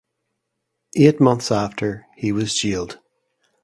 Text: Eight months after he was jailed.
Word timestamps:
Eight 0.95 1.19
months 1.21 1.51
after 1.51 2.07
he 2.17 2.31
was 2.31 2.55
jailed. 2.55 2.97